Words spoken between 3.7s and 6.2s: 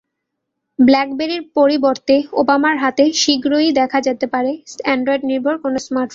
দেখা যেতে পারে অ্যান্ড্রয়েডনির্ভর কোনো স্মার্টফোন।